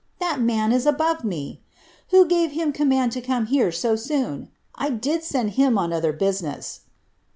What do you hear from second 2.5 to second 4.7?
him command to come here so loon?